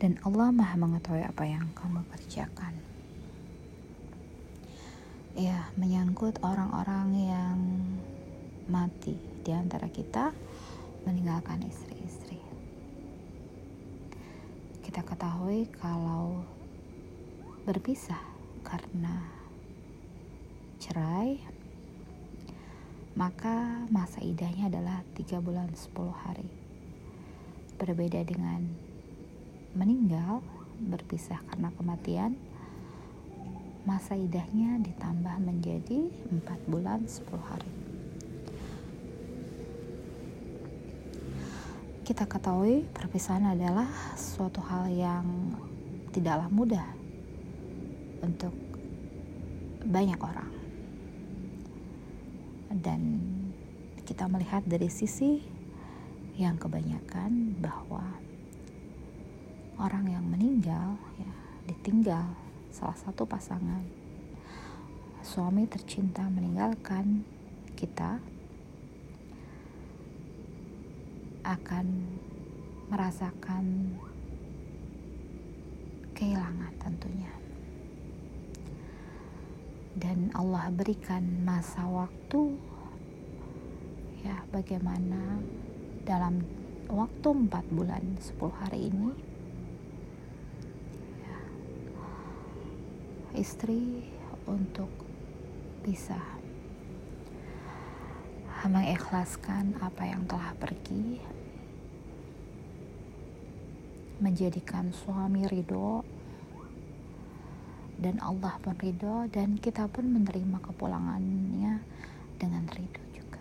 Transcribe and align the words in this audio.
Dan 0.00 0.16
Allah 0.24 0.48
Maha 0.48 0.80
mengetahui 0.80 1.20
apa 1.20 1.44
yang 1.44 1.68
kamu 1.76 2.00
kerjakan. 2.08 2.72
Ya, 5.36 5.68
menyangkut 5.76 6.40
orang-orang 6.40 7.08
yang 7.20 7.58
mati 8.64 9.20
di 9.44 9.52
antara 9.52 9.92
kita 9.92 10.32
meninggalkan 11.04 11.60
istri-istri. 11.68 12.40
Kita 14.80 15.04
ketahui 15.04 15.68
kalau 15.76 16.48
berpisah 17.68 18.24
karena 18.64 19.20
cerai 20.80 21.36
maka 23.12 23.84
masa 23.92 24.24
idahnya 24.24 24.72
adalah 24.72 25.04
3 25.12 25.44
bulan 25.44 25.68
10 25.76 25.92
hari 26.24 26.48
berbeda 27.76 28.24
dengan 28.24 28.89
meninggal 29.74 30.42
berpisah 30.80 31.38
karena 31.50 31.70
kematian 31.76 32.34
masa 33.84 34.16
idahnya 34.16 34.80
ditambah 34.82 35.36
menjadi 35.40 36.10
4 36.30 36.70
bulan 36.70 37.04
10 37.04 37.26
hari. 37.40 37.72
Kita 42.04 42.26
ketahui 42.26 42.84
perpisahan 42.90 43.54
adalah 43.54 43.86
suatu 44.18 44.58
hal 44.66 44.90
yang 44.90 45.26
tidaklah 46.10 46.50
mudah 46.50 46.86
untuk 48.20 48.52
banyak 49.86 50.18
orang. 50.18 50.50
Dan 52.70 53.00
kita 54.02 54.26
melihat 54.26 54.66
dari 54.66 54.90
sisi 54.90 55.38
yang 56.34 56.58
kebanyakan 56.58 57.54
bahwa 57.62 58.02
orang 59.80 60.04
yang 60.12 60.24
meninggal 60.28 61.00
ya 61.16 61.32
ditinggal 61.64 62.36
salah 62.68 62.96
satu 63.00 63.24
pasangan. 63.24 63.80
Suami 65.24 65.64
tercinta 65.64 66.24
meninggalkan 66.28 67.24
kita 67.76 68.20
akan 71.40 71.86
merasakan 72.92 73.96
kehilangan 76.12 76.72
tentunya. 76.76 77.32
Dan 79.96 80.28
Allah 80.36 80.68
berikan 80.68 81.44
masa 81.44 81.88
waktu 81.88 82.56
ya 84.20 84.44
bagaimana 84.52 85.40
dalam 86.04 86.44
waktu 86.88 87.28
4 87.48 87.76
bulan 87.76 88.04
10 88.20 88.60
hari 88.60 88.92
ini 88.92 89.29
istri 93.34 94.06
untuk 94.46 94.90
bisa 95.80 96.18
mengikhlaskan 98.68 99.72
apa 99.80 100.04
yang 100.04 100.28
telah 100.28 100.52
pergi 100.60 101.16
menjadikan 104.20 104.92
suami 104.92 105.48
ridho 105.48 106.04
dan 107.96 108.20
Allah 108.20 108.60
pun 108.60 108.76
ridho 108.76 109.24
dan 109.32 109.56
kita 109.56 109.88
pun 109.88 110.04
menerima 110.12 110.60
kepulangannya 110.60 111.80
dengan 112.36 112.64
ridho 112.68 113.04
juga. 113.16 113.40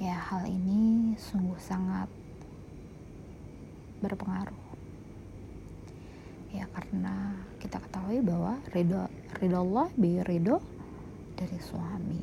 Ya 0.00 0.16
hal 0.16 0.48
ini 0.48 1.12
sungguh 1.20 1.60
sangat 1.60 2.08
berpengaruh 4.00 4.67
ya 6.58 6.66
karena 6.74 7.38
kita 7.62 7.78
ketahui 7.78 8.18
bahwa 8.18 8.58
ridho 8.74 9.06
ridho 9.38 9.58
Allah 9.62 9.86
bi 9.94 10.18
ridho 10.26 10.58
dari 11.38 11.58
suami. 11.62 12.22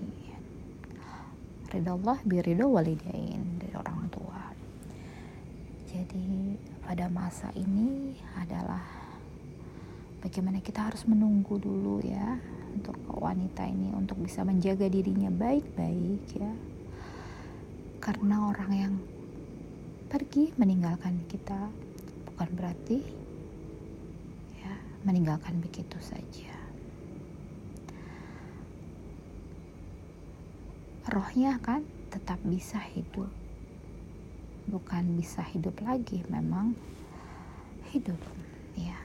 Ridho 1.72 1.91
Allah 1.96 2.19
bi 2.28 2.44
ridho 2.44 2.68
walidain 2.68 3.63
dari 3.63 3.75
orang 3.79 4.12
tua. 4.12 4.44
Jadi 5.88 6.59
pada 6.84 7.07
masa 7.07 7.47
ini 7.56 8.12
adalah 8.35 8.84
bagaimana 10.19 10.59
kita 10.59 10.91
harus 10.91 11.07
menunggu 11.07 11.56
dulu 11.56 12.03
ya 12.03 12.35
untuk 12.75 13.00
wanita 13.07 13.63
ini 13.63 13.95
untuk 13.95 14.19
bisa 14.19 14.44
menjaga 14.44 14.91
dirinya 14.91 15.31
baik-baik 15.31 16.24
ya. 16.35 16.51
Karena 18.03 18.51
orang 18.51 18.72
yang 18.75 18.94
pergi 20.12 20.51
meninggalkan 20.59 21.24
kita 21.31 21.72
bukan 22.28 22.50
berarti 22.51 23.25
meninggalkan 25.06 25.62
begitu 25.62 25.96
saja. 26.02 26.52
Rohnya 31.06 31.62
kan 31.62 31.86
tetap 32.10 32.42
bisa 32.42 32.82
hidup, 32.82 33.30
bukan 34.66 35.14
bisa 35.22 35.46
hidup 35.46 35.78
lagi, 35.86 36.25
memang 36.34 36.74
hidup, 37.94 38.18
ya. 38.74 38.98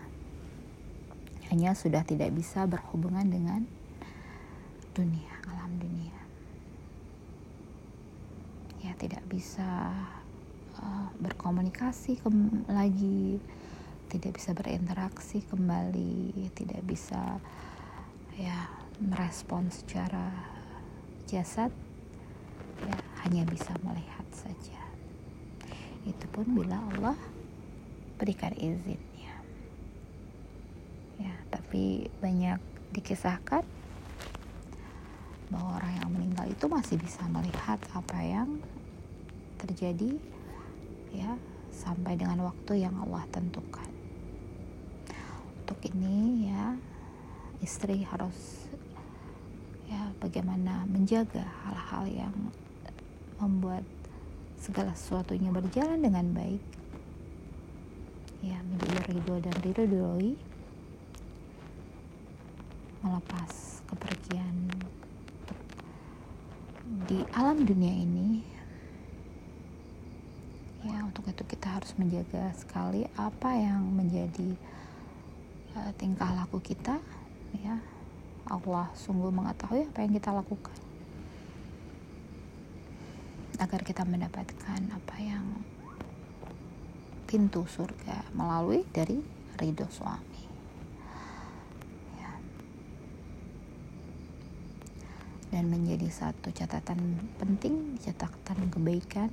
Hanya 1.53 1.77
sudah 1.77 2.01
tidak 2.01 2.33
bisa 2.33 2.65
berhubungan 2.65 3.29
dengan 3.29 3.69
dunia, 4.97 5.35
alam 5.45 5.77
dunia. 5.77 6.17
Ya, 8.81 8.97
tidak 8.97 9.21
bisa 9.29 9.93
uh, 10.81 11.09
berkomunikasi 11.21 12.17
lagi 12.65 13.37
tidak 14.11 14.43
bisa 14.43 14.51
berinteraksi 14.51 15.39
kembali, 15.47 16.51
tidak 16.59 16.83
bisa 16.83 17.39
ya 18.35 18.67
merespon 18.99 19.71
secara 19.71 20.35
jasad, 21.31 21.71
ya 22.83 22.99
hanya 23.23 23.47
bisa 23.47 23.71
melihat 23.87 24.27
saja. 24.35 24.83
Itu 26.03 26.27
pun 26.35 26.51
bila 26.51 26.83
Allah 26.91 27.17
berikan 28.19 28.51
izinnya. 28.59 29.35
Ya, 31.23 31.35
tapi 31.55 32.11
banyak 32.19 32.59
dikisahkan 32.91 33.63
bahwa 35.51 35.71
orang 35.79 35.93
yang 36.03 36.11
meninggal 36.11 36.47
itu 36.51 36.67
masih 36.67 36.97
bisa 36.99 37.23
melihat 37.31 37.79
apa 37.95 38.19
yang 38.23 38.59
terjadi 39.59 40.17
ya 41.11 41.35
sampai 41.75 42.15
dengan 42.15 42.39
waktu 42.47 42.87
yang 42.87 42.95
Allah 43.03 43.27
tentukan 43.35 43.90
ini 45.89 46.49
ya 46.53 46.77
istri 47.61 48.05
harus 48.05 48.69
ya 49.89 50.13
bagaimana 50.23 50.87
menjaga 50.87 51.45
hal-hal 51.67 52.05
yang 52.09 52.35
membuat 53.41 53.83
segala 54.61 54.93
sesuatunya 54.93 55.49
berjalan 55.49 56.05
dengan 56.05 56.27
baik. 56.37 56.63
Ya 58.41 58.61
menjadi 58.65 59.13
ridho 59.13 59.37
dan 59.41 59.57
ridho 59.61 59.85
doi 59.89 60.31
melepas 63.01 63.81
kepergian 63.89 64.57
di 67.09 67.25
alam 67.33 67.65
dunia 67.65 67.93
ini. 67.93 68.45
Ya 70.85 71.05
untuk 71.05 71.29
itu 71.29 71.45
kita 71.45 71.81
harus 71.81 71.93
menjaga 72.01 72.53
sekali 72.57 73.05
apa 73.17 73.53
yang 73.53 73.85
menjadi 73.93 74.57
uh, 75.77 75.93
tingkah 75.99 76.33
laku 76.35 76.59
kita 76.63 76.99
ya 77.61 77.79
Allah 78.51 78.91
sungguh 78.99 79.31
mengetahui 79.31 79.87
apa 79.91 80.03
yang 80.03 80.13
kita 80.17 80.31
lakukan 80.35 80.79
agar 83.61 83.85
kita 83.85 84.03
mendapatkan 84.09 84.81
apa 84.89 85.17
yang 85.21 85.45
pintu 87.29 87.69
surga 87.69 88.27
melalui 88.33 88.83
dari 88.89 89.21
ridho 89.61 89.85
suami. 89.93 90.43
Ya. 92.17 92.33
Dan 95.53 95.69
menjadi 95.69 96.09
satu 96.09 96.49
catatan 96.51 97.21
penting, 97.37 98.01
catatan 98.01 98.73
kebaikan 98.73 99.29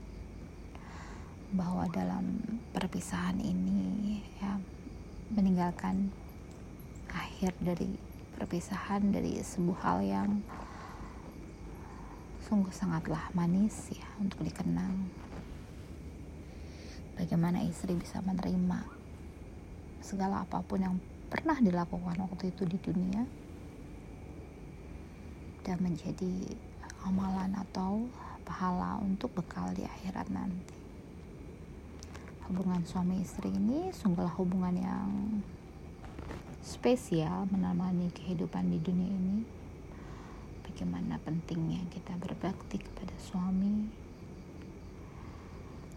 bahwa 1.56 1.88
dalam 1.88 2.44
perpisahan 2.75 3.39
ini 3.39 4.19
ya 4.44 4.60
meninggalkan 5.31 6.12
akhir 7.38 7.54
dari 7.62 7.94
perpisahan 8.34 9.13
dari 9.13 9.38
sebuah 9.38 9.80
hal 9.86 10.00
yang 10.01 10.42
sungguh 12.42 12.74
sangatlah 12.74 13.30
manis 13.38 13.94
ya 13.94 14.10
untuk 14.18 14.42
dikenang 14.42 15.06
bagaimana 17.13 17.62
istri 17.62 17.94
bisa 17.94 18.25
menerima 18.25 18.81
segala 20.01 20.50
apa 20.50 20.66
pun 20.66 20.81
yang 20.81 20.98
pernah 21.30 21.54
dilakukan 21.62 22.18
waktu 22.25 22.50
itu 22.50 22.66
di 22.66 22.81
dunia 22.81 23.22
dan 25.62 25.78
menjadi 25.78 26.57
amalan 27.06 27.54
atau 27.54 28.10
pahala 28.50 28.98
untuk 28.98 29.30
bekal 29.38 29.69
di 29.78 29.86
akhirat 29.86 30.25
nanti. 30.34 30.74
Hubungan 32.50 32.81
suami 32.81 33.22
istri 33.22 33.54
ini 33.54 33.94
sungguhlah 33.94 34.34
hubungan 34.42 34.74
yang 34.74 35.06
spesial 36.63 37.50
menemani 37.50 38.13
kehidupan 38.13 38.71
di 38.71 38.80
dunia 38.81 39.12
ini. 39.12 39.38
Bagaimana 40.65 41.18
pentingnya 41.24 41.81
kita 41.89 42.13
berbakti 42.21 42.77
kepada 42.77 43.15
suami, 43.18 44.07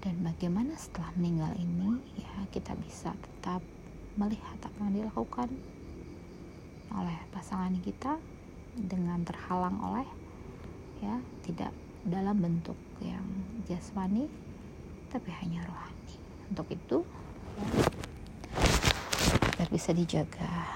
dan 0.01 0.17
bagaimana 0.25 0.73
setelah 0.81 1.13
meninggal 1.13 1.53
ini 1.61 2.01
ya 2.17 2.33
kita 2.49 2.73
bisa 2.81 3.13
tetap 3.13 3.61
melihat 4.17 4.57
apa 4.65 4.79
yang 4.89 5.05
dilakukan 5.05 5.49
oleh 6.97 7.19
pasangan 7.31 7.77
kita 7.85 8.17
dengan 8.75 9.21
terhalang 9.29 9.77
oleh 9.85 10.09
ya 11.05 11.21
tidak 11.45 11.73
dalam 12.09 12.41
bentuk 12.41 12.77
yang 13.05 13.25
jasmani 13.69 14.25
tapi 15.13 15.29
hanya 15.45 15.61
rohani 15.69 16.17
untuk 16.49 16.67
itu 16.73 16.99
ya, 17.61 17.69
bisa 19.71 19.95
dijaga. 19.95 20.67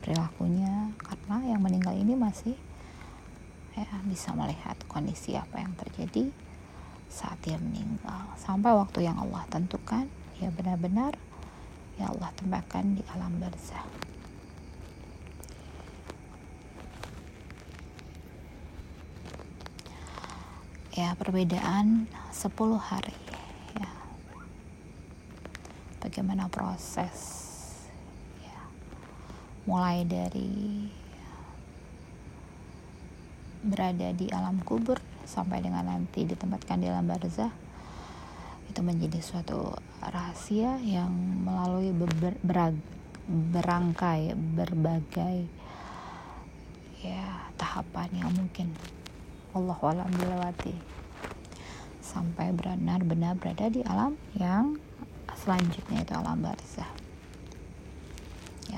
Perilakunya 0.00 0.94
karena 0.96 1.36
yang 1.44 1.60
meninggal 1.60 1.92
ini 1.92 2.16
masih 2.16 2.56
ya 3.76 3.86
bisa 4.06 4.32
melihat 4.32 4.78
kondisi 4.88 5.36
apa 5.36 5.60
yang 5.60 5.74
terjadi 5.76 6.30
saat 7.10 7.36
dia 7.42 7.58
meninggal. 7.58 8.30
Sampai 8.38 8.72
waktu 8.72 9.04
yang 9.04 9.18
Allah 9.18 9.44
tentukan 9.50 10.06
ya 10.38 10.48
benar-benar 10.54 11.18
ya 11.98 12.08
Allah 12.08 12.30
tempatkan 12.38 12.96
di 12.96 13.02
alam 13.12 13.36
barzah. 13.42 13.84
Ya 20.94 21.14
perbedaan 21.18 22.06
10 22.32 22.50
hari 22.78 23.18
ya. 23.78 23.90
Bagaimana 26.00 26.48
proses 26.50 27.49
mulai 29.68 30.08
dari 30.08 30.88
berada 33.60 34.08
di 34.16 34.32
alam 34.32 34.56
kubur 34.64 34.96
sampai 35.28 35.60
dengan 35.60 35.84
nanti 35.84 36.24
ditempatkan 36.24 36.80
di 36.80 36.88
alam 36.88 37.04
barzah 37.04 37.52
itu 38.72 38.80
menjadi 38.80 39.20
suatu 39.20 39.76
rahasia 40.00 40.80
yang 40.80 41.12
melalui 41.44 41.92
ber, 41.92 42.08
ber, 42.40 42.72
berangkai 43.28 44.32
berbagai 44.32 45.44
ya 47.04 47.50
tahapan 47.60 48.08
yang 48.26 48.30
mungkin 48.32 48.72
Allah 49.50 49.78
alam 49.82 50.10
dilewati. 50.14 50.74
Sampai 52.00 52.50
benar-benar 52.54 53.38
berada 53.38 53.70
di 53.70 53.82
alam 53.86 54.18
yang 54.34 54.78
selanjutnya 55.34 56.02
itu 56.02 56.14
alam 56.14 56.42
barzah 56.42 56.59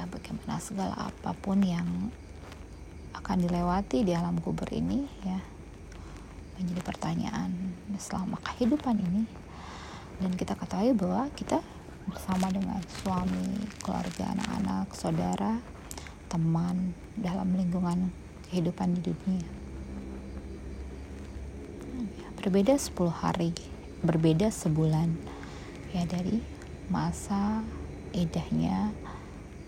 ya 0.02 0.10
bagaimana 0.10 0.58
segala 0.58 0.98
apa 0.98 1.30
pun 1.30 1.62
yang 1.62 1.86
akan 3.14 3.38
dilewati 3.38 4.02
di 4.02 4.18
alam 4.18 4.42
kubur 4.42 4.66
ini 4.74 5.06
ya 5.22 5.38
menjadi 6.58 6.82
pertanyaan 6.82 7.54
selama 8.02 8.34
kehidupan 8.42 8.98
ini 8.98 9.22
dan 10.18 10.34
kita 10.34 10.58
ketahui 10.58 10.90
bahwa 10.98 11.30
kita 11.38 11.62
bersama 12.10 12.50
dengan 12.50 12.82
suami, 12.82 13.62
keluarga, 13.78 14.34
anak-anak, 14.34 14.90
saudara, 14.90 15.62
teman 16.26 16.98
dalam 17.14 17.54
lingkungan 17.54 18.10
kehidupan 18.50 18.98
di 18.98 19.00
dunia. 19.06 19.46
Berbeda 22.42 22.74
10 22.74 23.06
hari, 23.06 23.54
berbeda 24.02 24.50
sebulan 24.50 25.14
ya 25.94 26.02
dari 26.10 26.42
masa 26.90 27.62
idahnya 28.10 28.90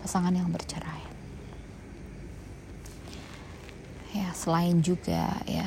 pasangan 0.05 0.37
yang 0.37 0.53
bercerai. 0.53 1.01
Ya, 4.13 4.29
selain 4.37 4.85
juga 4.85 5.33
ya 5.49 5.65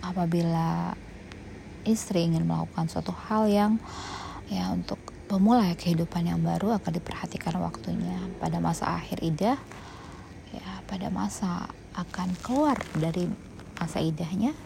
apabila 0.00 0.96
istri 1.84 2.24
ingin 2.24 2.48
melakukan 2.48 2.88
suatu 2.88 3.12
hal 3.12 3.52
yang 3.52 3.76
ya 4.48 4.72
untuk 4.72 4.96
memulai 5.28 5.76
kehidupan 5.76 6.24
yang 6.24 6.40
baru 6.40 6.80
akan 6.80 6.92
diperhatikan 6.96 7.60
waktunya 7.60 8.16
pada 8.40 8.58
masa 8.58 8.96
akhir 8.96 9.20
idah 9.22 9.60
ya 10.50 10.70
pada 10.88 11.12
masa 11.12 11.68
akan 11.94 12.34
keluar 12.42 12.80
dari 12.96 13.30
masa 13.78 14.02
idahnya 14.02 14.56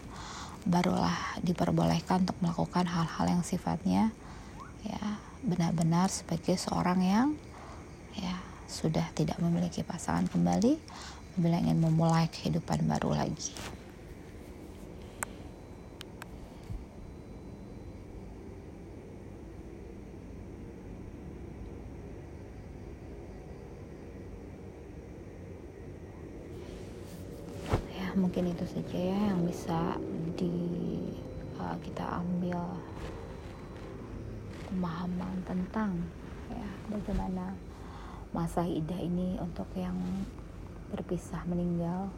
barulah 0.65 1.13
diperbolehkan 1.45 2.25
untuk 2.25 2.39
melakukan 2.41 2.89
hal-hal 2.89 3.25
yang 3.29 3.43
sifatnya 3.45 4.09
ya 4.81 5.21
benar-benar 5.45 6.09
sebagai 6.09 6.57
seorang 6.57 7.05
yang 7.05 7.27
ya 8.17 8.54
sudah 8.65 9.05
tidak 9.13 9.37
memiliki 9.41 9.85
pasangan 9.85 10.25
kembali 10.29 10.77
bila 11.35 11.59
ingin 11.61 11.79
memulai 11.79 12.27
kehidupan 12.31 12.87
baru 12.87 13.13
lagi. 13.13 13.75
mungkin 28.15 28.47
itu 28.47 28.63
saja 28.63 28.95
ya 28.95 29.19
yang 29.35 29.43
bisa 29.43 29.99
di 30.39 30.51
uh, 31.59 31.75
kita 31.83 32.23
ambil 32.23 32.63
pemahaman 34.71 35.35
tentang 35.43 35.91
ya 36.47 36.67
bagaimana 36.87 37.51
masa 38.35 38.67
idah 38.67 38.99
ini 38.99 39.39
untuk 39.39 39.71
yang 39.79 39.95
berpisah 40.91 41.39
meninggal 41.47 42.11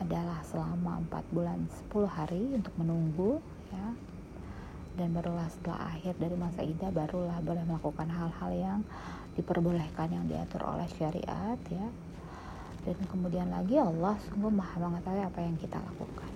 adalah 0.00 0.40
selama 0.48 1.04
4 1.12 1.36
bulan 1.36 1.68
10 1.92 2.08
hari 2.08 2.56
untuk 2.56 2.72
menunggu 2.80 3.44
ya. 3.68 3.92
Dan 4.96 5.12
barulah 5.12 5.44
setelah 5.52 5.92
akhir 5.92 6.16
dari 6.16 6.36
masa 6.40 6.64
idah 6.64 6.88
barulah 6.88 7.36
boleh 7.44 7.68
melakukan 7.68 8.08
hal-hal 8.08 8.50
yang 8.56 8.80
diperbolehkan 9.36 10.08
yang 10.08 10.24
diatur 10.24 10.64
oleh 10.64 10.88
syariat 10.96 11.60
ya. 11.68 11.86
Dan 12.80 12.96
kemudian 13.12 13.52
lagi 13.52 13.76
Allah 13.76 14.16
sungguh 14.24 14.48
maha 14.48 14.80
mengetahui 14.80 15.20
apa 15.20 15.40
yang 15.44 15.56
kita 15.60 15.76
lakukan. 15.76 16.32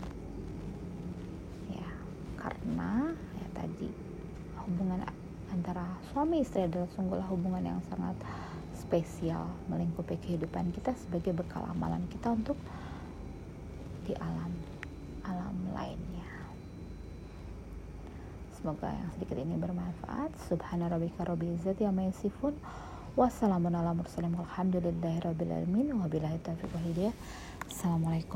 Ya 1.73 1.89
karena 2.37 3.17
ya 3.17 3.49
tadi 3.57 3.89
hubungan 4.61 5.01
antara 5.55 5.87
suami 6.11 6.43
istri 6.43 6.67
adalah 6.67 6.91
sungguhlah 6.99 7.29
hubungan 7.31 7.63
yang 7.63 7.81
sangat 7.87 8.19
spesial 8.75 9.47
melingkupi 9.71 10.19
kehidupan 10.19 10.75
kita 10.75 10.91
sebagai 10.99 11.31
bekal 11.31 11.63
amalan 11.71 12.03
kita 12.11 12.35
untuk 12.35 12.59
di 14.05 14.13
alam 14.19 14.51
alam 15.23 15.57
lainnya. 15.73 16.31
Semoga 18.59 18.91
yang 18.93 19.09
sedikit 19.17 19.39
ini 19.41 19.57
bermanfaat. 19.57 20.35
Subhana 20.51 20.91
rabbika 20.91 21.25
rabbil 21.25 21.57
izzati 21.57 21.87
amma 21.87 22.11
yasifun. 22.11 22.53
Wassalamun 23.15 23.73
ala 23.73 23.95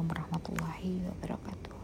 warahmatullahi 0.06 1.02
wabarakatuh 1.02 1.77